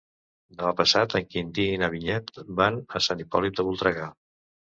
Demà 0.61 0.69
passat 0.77 1.13
en 1.19 1.27
Quintí 1.33 1.65
i 1.73 1.81
na 1.83 1.89
Vinyet 1.97 2.33
van 2.61 2.81
a 2.97 3.03
Sant 3.09 3.23
Hipòlit 3.27 3.61
de 3.61 3.67
Voltregà. 3.71 4.11